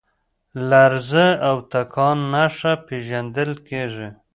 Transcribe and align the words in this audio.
لرزه 0.69 1.27
او 1.47 1.55
تکان 1.71 2.17
نښه 2.33 2.73
پېژندل 2.87 3.51
کېږي. 3.67 4.09